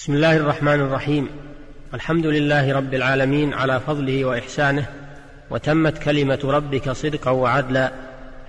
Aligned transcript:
بسم 0.00 0.14
الله 0.14 0.36
الرحمن 0.36 0.80
الرحيم. 0.80 1.28
الحمد 1.94 2.26
لله 2.26 2.72
رب 2.74 2.94
العالمين 2.94 3.54
على 3.54 3.80
فضله 3.80 4.24
وإحسانه 4.24 4.86
وتمت 5.50 5.98
كلمة 5.98 6.38
ربك 6.44 6.90
صدقا 6.90 7.30
وعدلا 7.30 7.92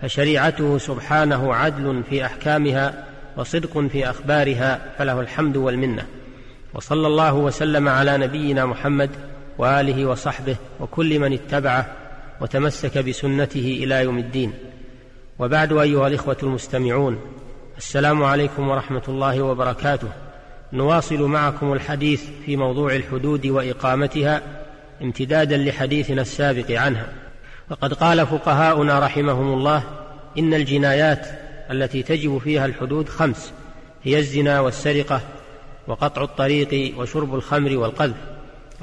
فشريعته 0.02 0.78
سبحانه 0.78 1.56
عدل 1.56 2.04
في 2.10 2.26
أحكامها 2.26 3.06
وصدق 3.38 3.80
في 3.80 4.10
أخبارها 4.10 4.80
فله 4.98 5.20
الحمد 5.20 5.58
والمنة. 5.58 6.06
وصلى 6.74 7.08
الله 7.08 7.34
وسلم 7.34 7.90
على 7.90 8.18
نبينا 8.18 8.66
محمد 8.66 9.10
وآله 9.58 10.06
وصحبه 10.06 10.56
وكل 10.80 11.20
من 11.20 11.34
اتبعه 11.34 11.86
وتمسك 12.42 12.98
بسنته 12.98 13.80
إلى 13.84 14.04
يوم 14.04 14.18
الدين. 14.18 14.54
وبعد 15.40 15.74
أيها 15.74 16.08
الإخوة 16.08 16.38
المستمعون 16.44 17.22
السلام 17.78 18.24
عليكم 18.24 18.70
ورحمة 18.70 19.04
الله 19.08 19.42
وبركاته. 19.42 20.08
نواصل 20.74 21.22
معكم 21.22 21.74
الحديث 21.74 22.24
في 22.46 22.58
موضوع 22.58 22.96
الحدود 22.96 23.48
وإقامتها 23.48 24.42
امتدادا 25.02 25.58
لحديثنا 25.58 26.22
السابق 26.22 26.72
عنها. 26.72 27.08
وقد 27.70 27.94
قال 27.94 28.28
فقهاؤنا 28.28 29.00
رحمهم 29.00 29.54
الله 29.54 29.84
إن 30.38 30.54
الجنايات 30.54 31.28
التي 31.72 32.04
تجب 32.04 32.38
فيها 32.38 32.66
الحدود 32.66 33.10
خمس 33.10 33.54
هي 34.04 34.20
الزنا 34.20 34.60
والسرقة 34.60 35.22
وقطع 35.88 36.24
الطريق 36.24 37.00
وشرب 37.00 37.36
الخمر 37.36 37.78
والقذف. 37.78 38.18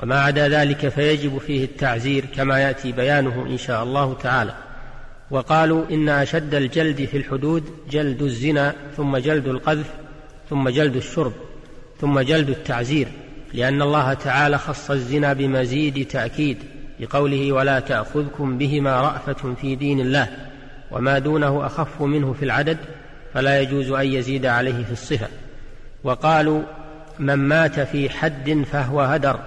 وما 0.02 0.20
عدا 0.20 0.48
ذلك 0.48 0.88
فيجب 0.88 1.38
فيه 1.38 1.64
التعزير 1.64 2.24
كما 2.36 2.58
يأتي 2.58 2.92
بيانه 2.92 3.46
إن 3.50 3.58
شاء 3.58 3.82
الله 3.82 4.14
تعالى. 4.14 4.54
وقالوا 5.30 5.84
إن 5.90 6.08
أشد 6.08 6.54
الجلد 6.54 7.04
في 7.04 7.16
الحدود 7.16 7.64
جلد 7.90 8.22
الزنا 8.22 8.74
ثم 8.96 9.16
جلد 9.16 9.48
القذف 9.48 9.90
ثم 10.50 10.68
جلد 10.68 10.96
الشرب. 10.96 11.32
ثم 12.00 12.20
جلد 12.20 12.50
التعزير 12.50 13.08
لأن 13.54 13.82
الله 13.82 14.14
تعالى 14.14 14.58
خص 14.58 14.90
الزنا 14.90 15.32
بمزيد 15.32 16.06
تأكيد 16.06 16.58
بقوله 17.00 17.52
ولا 17.52 17.80
تأخذكم 17.80 18.58
بهما 18.58 19.00
رأفة 19.00 19.54
في 19.54 19.76
دين 19.76 20.00
الله 20.00 20.28
وما 20.90 21.18
دونه 21.18 21.66
أخف 21.66 22.02
منه 22.02 22.32
في 22.32 22.44
العدد 22.44 22.78
فلا 23.34 23.60
يجوز 23.60 23.90
أن 23.90 24.06
يزيد 24.06 24.46
عليه 24.46 24.84
في 24.84 24.92
الصفة. 24.92 25.28
وقالوا 26.04 26.62
من 27.18 27.34
مات 27.34 27.80
في 27.80 28.10
حد 28.10 28.64
فهو 28.72 29.00
هدر 29.00 29.40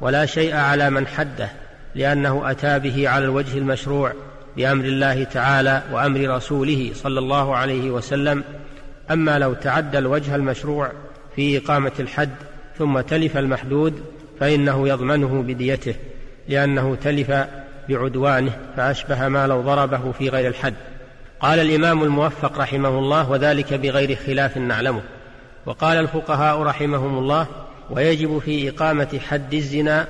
ولا 0.00 0.26
شيء 0.26 0.54
على 0.54 0.90
من 0.90 1.06
حده 1.06 1.48
لأنه 1.94 2.50
أتى 2.50 2.78
به 2.78 3.08
على 3.08 3.24
الوجه 3.24 3.58
المشروع 3.58 4.12
بأمر 4.56 4.84
الله 4.84 5.24
تعالى 5.24 5.82
وأمر 5.92 6.36
رسوله 6.36 6.90
صلى 6.94 7.18
الله 7.18 7.56
عليه 7.56 7.90
وسلم. 7.90 8.44
أما 9.10 9.38
لو 9.38 9.54
تعدى 9.54 9.98
الوجه 9.98 10.34
المشروع 10.34 10.92
في 11.36 11.58
إقامة 11.58 11.92
الحد 12.00 12.30
ثم 12.78 13.00
تلف 13.00 13.36
المحدود 13.36 14.02
فإنه 14.40 14.88
يضمنه 14.88 15.42
بديته 15.42 15.94
لأنه 16.48 16.94
تلف 16.94 17.32
بعدوانه 17.88 18.58
فأشبه 18.76 19.28
ما 19.28 19.46
لو 19.46 19.60
ضربه 19.60 20.12
في 20.12 20.28
غير 20.28 20.48
الحد. 20.48 20.74
قال 21.40 21.58
الإمام 21.58 22.02
الموفق 22.02 22.58
رحمه 22.58 22.98
الله 22.98 23.30
وذلك 23.30 23.74
بغير 23.74 24.16
خلاف 24.16 24.58
نعلمه. 24.58 25.02
وقال 25.66 25.98
الفقهاء 25.98 26.62
رحمهم 26.62 27.18
الله 27.18 27.46
ويجب 27.90 28.38
في 28.38 28.68
إقامة 28.68 29.20
حد 29.28 29.54
الزنا 29.54 30.08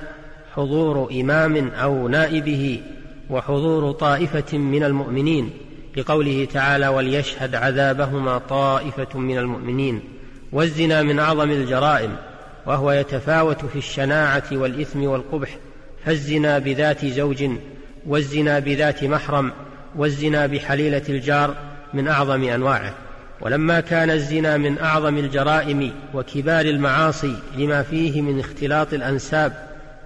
حضور 0.55 1.11
إمام 1.11 1.69
أو 1.69 2.07
نائبه 2.07 2.81
وحضور 3.29 3.91
طائفة 3.91 4.57
من 4.57 4.83
المؤمنين 4.83 5.49
لقوله 5.97 6.47
تعالى 6.53 6.87
وليشهد 6.87 7.55
عذابهما 7.55 8.37
طائفة 8.37 9.19
من 9.19 9.37
المؤمنين 9.37 10.01
والزنا 10.53 11.01
من 11.01 11.19
أعظم 11.19 11.51
الجرائم 11.51 12.15
وهو 12.65 12.91
يتفاوت 12.91 13.65
في 13.65 13.75
الشناعة 13.75 14.43
والإثم 14.51 15.03
والقبح 15.03 15.57
فالزنا 16.05 16.59
بذات 16.59 17.05
زوج 17.05 17.45
والزنا 18.05 18.59
بذات 18.59 19.03
محرم 19.03 19.51
والزنا 19.95 20.45
بحليلة 20.45 21.01
الجار 21.09 21.55
من 21.93 22.07
أعظم 22.07 22.43
أنواعه. 22.43 22.93
ولما 23.41 23.79
كان 23.79 24.09
الزنا 24.09 24.57
من 24.57 24.77
أعظم 24.77 25.17
الجرائم 25.17 25.91
وكبار 26.13 26.65
المعاصي 26.65 27.35
لما 27.57 27.83
فيه 27.83 28.21
من 28.21 28.39
اختلاط 28.39 28.93
الأنساب 28.93 29.53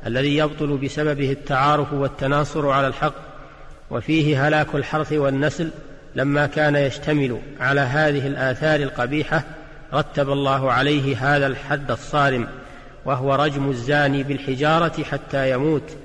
الذي 0.07 0.37
يبطل 0.37 0.77
بسببه 0.77 1.31
التعارف 1.31 1.93
والتناصر 1.93 2.69
على 2.69 2.87
الحق 2.87 3.13
وفيه 3.91 4.47
هلاك 4.47 4.75
الحرث 4.75 5.13
والنسل 5.13 5.69
لما 6.15 6.47
كان 6.47 6.75
يشتمل 6.75 7.39
على 7.59 7.81
هذه 7.81 8.27
الآثار 8.27 8.79
القبيحة 8.79 9.43
رتب 9.93 10.29
الله 10.29 10.71
عليه 10.71 11.35
هذا 11.35 11.47
الحد 11.47 11.91
الصارم 11.91 12.47
وهو 13.05 13.35
رجم 13.35 13.69
الزاني 13.69 14.23
بالحجارة 14.23 15.03
حتى 15.03 15.51
يموت 15.51 15.97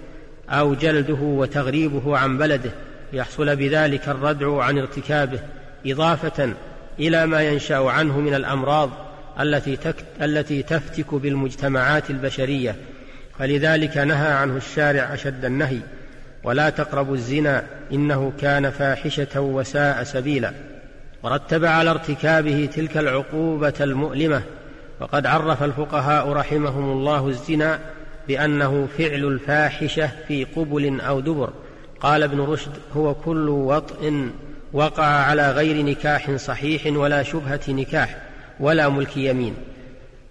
أو 0.50 0.74
جلده 0.74 1.18
وتغريبه 1.20 2.18
عن 2.18 2.38
بلده 2.38 2.70
ليحصل 3.12 3.56
بذلك 3.56 4.08
الردع 4.08 4.62
عن 4.62 4.78
ارتكابه 4.78 5.40
إضافة 5.86 6.52
إلى 6.98 7.26
ما 7.26 7.42
ينشأ 7.42 7.76
عنه 7.76 8.20
من 8.20 8.34
الأمراض 8.34 8.90
التي 9.40 9.78
التي 10.22 10.62
تفتك 10.62 11.14
بالمجتمعات 11.14 12.10
البشرية. 12.10 12.76
فلذلك 13.38 13.96
نهى 13.96 14.32
عنه 14.32 14.56
الشارع 14.56 15.14
أشد 15.14 15.44
النهي 15.44 15.78
ولا 16.44 16.70
تقربوا 16.70 17.14
الزنا 17.14 17.64
إنه 17.92 18.32
كان 18.40 18.70
فاحشة 18.70 19.40
وساء 19.40 20.04
سبيلا. 20.04 20.52
ورتب 21.22 21.64
على 21.64 21.90
ارتكابه 21.90 22.68
تلك 22.74 22.96
العقوبة 22.96 23.74
المؤلمة 23.80 24.42
وقد 25.00 25.26
عرف 25.26 25.62
الفقهاء 25.62 26.28
رحمهم 26.28 26.92
الله 26.92 27.28
الزنا 27.28 27.78
بأنه 28.28 28.88
فعل 28.98 29.24
الفاحشة 29.24 30.10
في 30.28 30.44
قبل 30.44 31.00
أو 31.00 31.20
دبر. 31.20 31.52
قال 32.00 32.22
ابن 32.22 32.40
رشد 32.40 32.72
هو 32.96 33.14
كل 33.14 33.48
وطء 33.48 34.30
وقع 34.72 35.04
على 35.04 35.50
غير 35.50 35.84
نكاح 35.84 36.30
صحيح 36.30 36.86
ولا 36.86 37.22
شبهة 37.22 37.60
نكاح 37.68 38.16
ولا 38.60 38.88
ملك 38.88 39.16
يمين. 39.16 39.54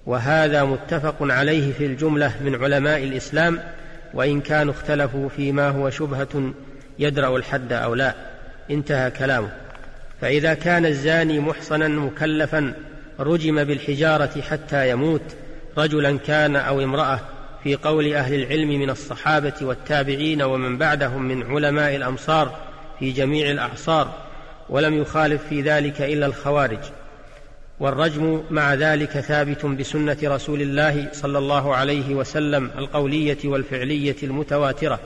وهذا 0.06 0.63
متفق 0.63 1.16
عليه 1.22 1.73
في 1.73 1.85
الجملة 1.85 2.34
من 2.41 2.63
علماء 2.63 3.03
الإسلام 3.03 3.59
وإن 4.13 4.41
كانوا 4.41 4.73
اختلفوا 4.73 5.29
فيما 5.29 5.69
هو 5.69 5.90
شبهة 5.90 6.53
يدرأ 7.00 7.38
الحد 7.38 7.73
أو 7.73 7.96
لا. 7.96 8.13
انتهى 8.72 9.12
كلامه. 9.12 9.50
فإذا 10.21 10.53
كان 10.53 10.85
الزاني 10.85 11.39
محصنا 11.39 11.87
مكلفا 11.87 12.73
رجم 13.19 13.63
بالحجارة 13.63 14.41
حتى 14.41 14.89
يموت 14.89 15.21
رجلا 15.77 16.17
كان 16.17 16.55
أو 16.55 16.81
امرأة 16.81 17.19
في 17.63 17.75
قول 17.75 18.13
أهل 18.13 18.33
العلم 18.33 18.69
من 18.69 18.89
الصحابة 18.89 19.53
والتابعين 19.61 20.41
ومن 20.41 20.77
بعدهم 20.77 21.23
من 21.23 21.43
علماء 21.43 21.95
الأمصار 21.95 22.59
في 22.99 23.11
جميع 23.11 23.51
الأعصار 23.51 24.13
ولم 24.69 25.01
يخالف 25.01 25.41
في 25.49 25.61
ذلك 25.61 26.01
إلا 26.01 26.25
الخوارج. 26.25 26.79
والرجم 27.79 28.43
مع 28.49 28.73
ذلك 28.73 29.09
ثابت 29.09 29.65
بسنة 29.65 30.17
رسول 30.23 30.61
الله 30.61 31.07
صلى 31.11 31.37
الله 31.37 31.75
عليه 31.75 32.15
وسلم 32.15 32.71
القولية 32.77 33.37
والفعلية 33.45 34.15
المتواترة. 34.23 34.99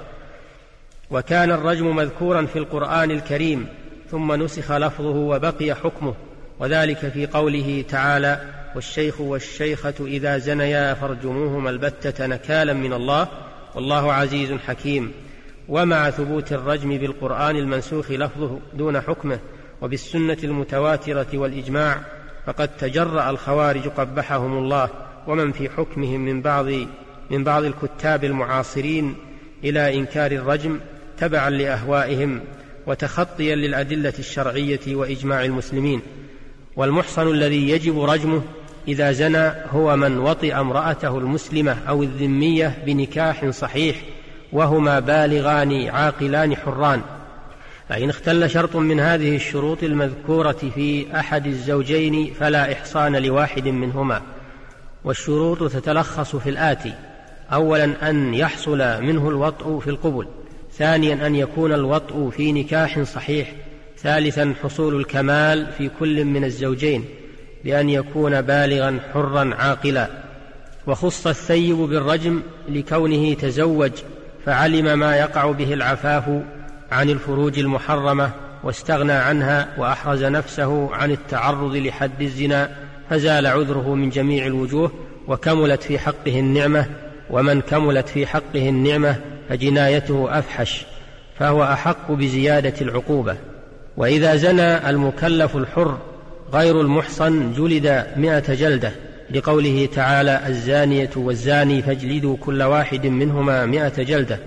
وكان 1.12 1.52
الرجم 1.52 1.96
مذكورا 1.96 2.46
في 2.46 2.60
القرآن 2.60 3.12
الكريم 3.12 3.68
ثم 4.12 4.44
نسخ 4.44 4.72
لفظه 4.72 5.16
وبقي 5.16 5.76
حكمه. 5.76 6.14
وذلك 6.60 6.98
في 6.98 7.26
قوله 7.26 7.86
تعالى 7.90 8.42
والشيخ 8.76 9.22
والشيخة 9.22 9.94
إذا 10.00 10.38
زنيا 10.38 10.94
فارجموهما 10.94 11.70
البتة 11.70 12.26
نكالا 12.26 12.74
من 12.74 12.94
الله 12.94 13.28
والله 13.76 14.14
عزيز 14.14 14.54
حكيم. 14.68 15.12
ومع 15.70 16.10
ثبوت 16.10 16.54
الرجم 16.54 16.98
بالقرآن 16.98 17.56
المنسوخ 17.56 18.12
لفظه 18.12 18.60
دون 18.74 19.02
حكمه 19.02 19.40
وبالسنة 19.82 20.38
المتواترة 20.44 21.28
والإجماع 21.34 22.02
فقد 22.46 22.70
تجرأ 22.78 23.30
الخوارج 23.30 23.88
قبحهم 23.88 24.58
الله 24.58 24.90
ومن 25.28 25.52
في 25.52 25.70
حكمهم 25.70 26.26
من 26.26 26.42
بعض 26.42 26.66
من 27.30 27.44
بعض 27.44 27.64
الكتاب 27.64 28.24
المعاصرين 28.24 29.16
إلى 29.64 30.00
إنكار 30.00 30.32
الرجم 30.32 30.80
تبعا 31.18 31.50
لأهوائهم. 31.50 32.42
وتخطيا 32.88 33.56
للأدلة 33.56 34.14
الشرعية 34.20 34.96
وإجماع 34.96 35.46
المسلمين 35.46 36.02
والمحصن 36.76 37.28
الذي 37.28 37.70
يجب 37.70 38.04
رجمه 38.04 38.42
إذا 38.88 39.12
زنى 39.12 39.52
هو 39.72 39.96
من 39.96 40.18
وطئ 40.18 40.60
امرأته 40.60 41.18
المسلمة 41.18 41.78
أو 41.90 42.04
الذمية 42.04 42.78
بنكاح 42.86 43.50
صحيح 43.50 43.96
وهما 44.54 45.00
بالغان 45.00 45.88
عاقلان 45.90 46.56
حران. 46.56 47.02
فإن 47.90 48.10
اختل 48.10 48.50
شرط 48.50 48.76
من 48.76 49.00
هذه 49.00 49.36
الشروط 49.36 49.84
المذكورة 49.84 50.58
في 50.76 51.06
أحد 51.20 51.48
الزوجين 51.48 52.34
فلا 52.40 52.74
إحصان 52.74 53.16
لواحد 53.16 53.68
منهما. 53.68 54.22
والشروط 55.04 55.72
تتلخص 55.72 56.36
في 56.36 56.50
الآتي 56.50 56.94
أولا 57.54 58.10
أن 58.10 58.34
يحصل 58.34 59.04
منه 59.04 59.30
الوطء 59.30 59.80
في 59.80 59.90
القبل 59.90 60.28
ثانيا 60.78 61.28
أن 61.28 61.36
يكون 61.36 61.74
الوطء 61.74 62.30
في 62.30 62.52
نكاح 62.52 63.02
صحيح. 63.02 63.52
ثالثا 63.98 64.54
حصول 64.64 64.96
الكمال 64.96 65.68
في 65.78 65.90
كل 66.00 66.26
من 66.26 66.44
الزوجين 66.44 67.06
بأن 67.64 67.90
يكون 67.90 68.42
بالغا 68.42 69.00
حرا 69.14 69.56
عاقلا. 69.56 70.10
وخص 70.88 71.28
الثيب 71.28 71.78
بالرجم 71.78 72.42
لكونه 72.70 73.34
تزوج 73.34 73.92
فعلم 74.46 75.00
ما 75.00 75.16
يقع 75.16 75.52
به 75.52 75.74
العفاف 75.74 76.24
عن 76.92 77.10
الفروج 77.10 77.60
المحرمة 77.60 78.32
واستغنى 78.64 79.14
عنها 79.14 79.68
وأحرز 79.78 80.24
نفسه 80.24 80.96
عن 80.96 81.12
التعرض 81.12 81.76
لحد 81.76 82.22
الزنا 82.22 82.70
فزال 83.10 83.48
عذره 83.48 83.96
من 83.96 84.10
جميع 84.10 84.46
الوجوه 84.46 84.92
وكملت 85.28 85.84
في 85.84 86.00
حقه 86.00 86.40
النعمة 86.40 86.86
ومن 87.30 87.62
كملت 87.62 88.10
في 88.10 88.28
حقه 88.28 88.70
النعمة 88.70 89.22
فجنايته 89.50 90.40
أفحش 90.40 90.86
فهو 91.40 91.64
أحق 91.64 92.12
بزيادة 92.12 92.74
العقوبة. 92.82 93.36
وإذا 93.98 94.36
زنى 94.36 94.90
المكلف 94.90 95.56
الحر 95.56 95.98
غير 96.54 96.82
المحصن 96.82 97.54
جلد 97.54 98.06
مائه 98.18 98.54
جلدة. 98.54 98.92
لقوله 99.32 99.90
تعالى 99.96 100.42
الزانية 100.48 101.10
والزاني 101.16 101.82
فاجلدوا 101.82 102.38
كل 102.38 102.64
واحد 102.64 103.08
منهما 103.08 103.66
مائه 103.66 104.04
جلدة. 104.04 104.40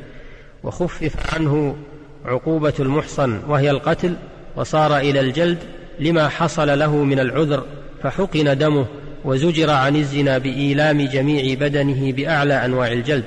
وخفف 0.62 1.34
عنه 1.34 1.76
عقوبة 2.24 2.74
المحصن 2.80 3.40
وهي 3.48 3.70
القتل 3.70 4.14
وصار 4.56 4.98
إلى 4.98 5.20
الجلد 5.20 5.58
لما 6.00 6.28
حصل 6.28 6.78
له 6.78 6.96
من 6.96 7.20
العذر 7.20 7.64
فحقن 8.02 8.58
دمه 8.58 8.86
وزجر 9.24 9.70
عن 9.70 9.96
الزنا 9.96 10.38
بإيلام 10.38 11.06
جميع 11.06 11.54
بدنه 11.54 12.12
بأعلى 12.12 12.64
أنواع 12.64 12.92
الجلد. 12.92 13.24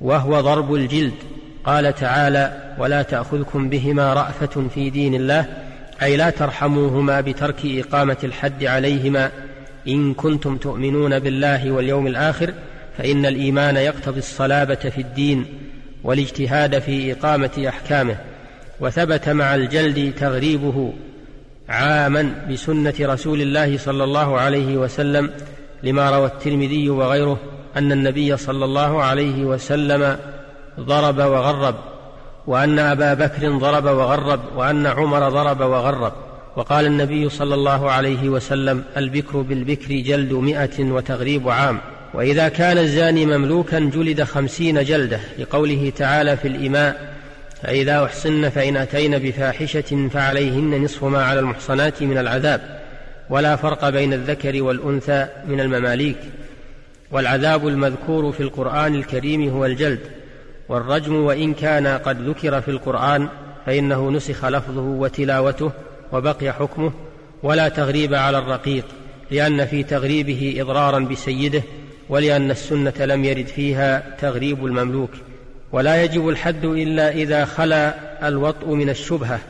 وهو 0.00 0.40
ضرب 0.40 0.74
الجلد. 0.74 1.14
قال 1.64 1.94
تعالى 1.94 2.74
ولا 2.78 3.02
تأخذكم 3.02 3.68
بهما 3.68 4.14
رأفة 4.14 4.68
في 4.74 4.90
دين 4.90 5.14
الله 5.14 5.46
أي 6.02 6.16
لا 6.16 6.30
ترحموهما 6.30 7.20
بترك 7.20 7.60
إقامة 7.64 8.16
الحد 8.24 8.64
عليهما. 8.64 9.30
إن 9.88 10.14
كنتم 10.14 10.56
تؤمنون 10.56 11.18
بالله 11.18 11.70
واليوم 11.70 12.06
الآخر 12.06 12.52
فإن 12.98 13.26
الإيمان 13.26 13.76
يقتضي 13.76 14.18
الصلابة 14.18 14.74
في 14.74 15.00
الدين 15.00 15.46
والاجتهاد 16.04 16.78
في 16.78 17.12
إقامة 17.12 17.64
أحكامه. 17.68 18.16
وثبت 18.80 19.28
مع 19.28 19.54
الجلد 19.54 20.12
تغريبه 20.18 20.92
عاما 21.68 22.46
بسنة 22.50 22.94
رسول 23.00 23.42
الله 23.42 23.78
صلى 23.78 24.04
الله 24.04 24.40
عليه 24.40 24.76
وسلم 24.76 25.30
لما 25.82 26.10
روى 26.10 26.26
الترمذي 26.26 26.90
وغيره 26.90 27.40
أن 27.76 27.92
النبي 27.92 28.36
صلى 28.36 28.64
الله 28.64 29.02
عليه 29.02 29.44
وسلم 29.44 30.16
ضرب 30.80 31.18
وغرب 31.18 31.74
وأن 32.46 32.78
أبا 32.78 33.14
بكر 33.14 33.58
ضرب 33.58 33.84
وغرب 33.84 34.40
وأن 34.56 34.86
عمر 34.86 35.28
ضرب 35.28 35.60
وغرب. 35.60 36.12
وقال 36.56 36.86
النبي 36.86 37.28
صلى 37.28 37.54
الله 37.54 37.90
عليه 37.90 38.28
وسلم 38.28 38.84
البكر 38.96 39.40
بالبكر 39.40 39.94
جلد 39.94 40.32
مائه 40.32 40.84
وتغريب 40.92 41.48
عام. 41.48 41.78
وإذا 42.14 42.48
كان 42.48 42.78
الزاني 42.78 43.26
مملوكا 43.26 43.78
جلد 43.78 44.22
خمسين 44.22 44.84
جلدة 44.84 45.20
لقوله 45.38 45.92
تعالى 45.96 46.36
في 46.36 46.48
الإماء 46.48 47.14
فإذا 47.62 48.04
أحصن 48.04 48.48
فإن 48.48 48.76
أتين 48.76 49.18
بفاحشة 49.18 50.08
فعليهن 50.12 50.84
نصف 50.84 51.04
ما 51.04 51.24
على 51.24 51.40
المحصنات 51.40 52.02
من 52.02 52.18
العذاب. 52.18 52.80
ولا 53.30 53.56
فرق 53.56 53.88
بين 53.88 54.12
الذكر 54.12 54.62
والأنثى 54.62 55.26
من 55.48 55.60
المماليك. 55.60 56.18
والعذاب 57.12 57.68
المذكور 57.68 58.32
في 58.32 58.42
القرآن 58.42 58.94
الكريم 58.94 59.48
هو 59.48 59.66
الجلد 59.66 60.00
والرجم 60.68 61.16
وإن 61.16 61.54
كان 61.54 61.86
قد 61.86 62.28
ذكر 62.28 62.60
في 62.60 62.70
القرآن 62.70 63.28
فإنه 63.66 64.10
نسخ 64.10 64.44
لفظه 64.44 64.80
وتلاوته 64.80 65.72
وبقي 66.12 66.52
حكمه 66.52 66.92
ولا 67.42 67.68
تغريب 67.68 68.14
على 68.14 68.38
الرقيق 68.38 68.84
لأن 69.30 69.66
في 69.66 69.82
تغريبه 69.82 70.56
إضرارا 70.58 70.98
بسيده 70.98 71.62
ولأن 72.08 72.50
السنة 72.50 72.94
لم 73.00 73.24
يرد 73.24 73.46
فيها 73.46 74.16
تغريب 74.20 74.66
المملوك. 74.66 75.10
ولا 75.72 76.02
يجب 76.02 76.28
الحد 76.28 76.64
إلا 76.64 77.10
إذا 77.10 77.44
خلا 77.44 77.94
الوطء 78.28 78.68
من 78.74 78.88
الشبهة 78.88 79.40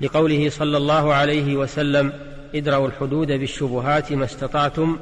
لقوله 0.00 0.50
صلى 0.50 0.76
الله 0.76 1.14
عليه 1.14 1.56
وسلم 1.56 2.12
ادرأوا 2.54 2.86
الحدود 2.86 3.26
بالشبهات 3.26 4.12
ما 4.12 4.24
استطعتم 4.24 4.98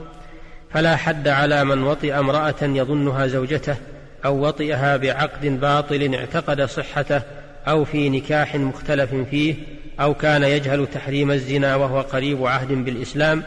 فلا 0.75 0.97
حد 0.97 1.29
على 1.29 1.65
من 1.65 1.83
وطئ 1.83 2.19
امرأة 2.19 2.63
يظنها 2.63 3.27
زوجته 3.27 3.77
أو 4.25 4.47
وطئها 4.47 4.97
بعقد 4.97 5.47
باطل 5.61 6.15
اعتقد 6.15 6.63
صحته 6.63 7.23
أو 7.69 7.85
في 7.85 8.09
نكاح 8.09 8.57
مختلف 8.57 9.15
فيه 9.15 9.55
أو 10.01 10.15
كان 10.15 10.43
يجهل 10.43 10.87
تحريم 10.87 11.31
الزنا 11.31 11.77
وهو 11.77 12.01
قريب 12.01 12.47
عهد 12.47 12.73
بالإسلام 12.73 13.43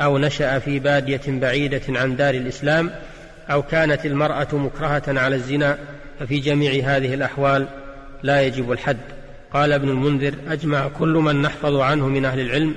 أو 0.00 0.18
نشأ 0.18 0.58
في 0.58 0.78
بادية 0.78 1.20
بعيدة 1.26 1.82
عن 1.88 2.16
دار 2.16 2.34
الإسلام 2.34 2.90
أو 3.50 3.62
كانت 3.62 4.06
المرأة 4.06 4.48
مكرهة 4.52 5.02
على 5.08 5.36
الزنا 5.36 5.78
ففي 6.20 6.40
جميع 6.40 6.96
هذه 6.96 7.14
الأحوال 7.14 7.66
لا 8.22 8.42
يجب 8.42 8.72
الحد. 8.72 8.96
قال 9.52 9.72
ابن 9.72 9.88
المنذر 9.88 10.34
أجمع 10.48 10.88
كل 10.88 11.08
من 11.08 11.42
نحفظ 11.42 11.76
عنه 11.76 12.08
من 12.08 12.24
أهل 12.24 12.40
العلم 12.40 12.74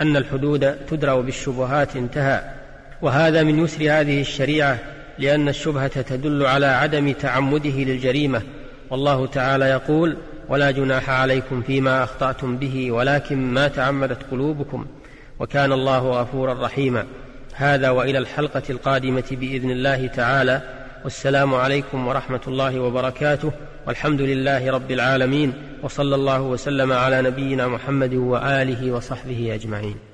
أن 0.00 0.16
الحدود 0.16 0.76
تدرأ 0.86 1.20
بالشبهات 1.20 1.96
انتهى. 1.96 2.59
وهذا 3.02 3.42
من 3.42 3.64
يسر 3.64 3.82
هذه 3.82 4.20
الشريعة 4.20 4.78
لأن 5.18 5.48
الشبهة 5.48 6.02
تدل 6.02 6.46
على 6.46 6.66
عدم 6.66 7.12
تعمده 7.12 7.70
للجريمة. 7.70 8.42
والله 8.90 9.26
تعالى 9.26 9.64
يقول 9.64 10.16
ولا 10.48 10.70
جناح 10.70 11.10
عليكم 11.10 11.62
فيما 11.62 12.04
أخطأتم 12.04 12.56
به 12.56 12.90
ولكن 12.90 13.38
ما 13.38 13.68
تعمدت 13.68 14.18
قلوبكم. 14.30 14.86
وكان 15.40 15.72
الله 15.72 16.10
غفورا 16.10 16.66
رحيما. 16.66 17.04
هذا 17.54 17.90
وإلى 17.90 18.18
الحلقة 18.18 18.62
القادمة 18.70 19.24
بإذن 19.30 19.70
الله 19.70 20.06
تعالى. 20.06 20.62
والسلام 21.04 21.54
عليكم 21.54 22.08
ورحمة 22.08 22.40
الله 22.46 22.80
وبركاته. 22.80 23.52
والحمد 23.86 24.20
لله 24.20 24.70
رب 24.70 24.90
العالمين. 24.90 25.52
وصلى 25.82 26.14
الله 26.14 26.42
وسلم 26.42 26.92
على 26.92 27.22
نبينا 27.22 27.68
محمد 27.68 28.14
وآله 28.14 28.92
وصحبه 28.92 29.54
أجمعين. 29.54 30.09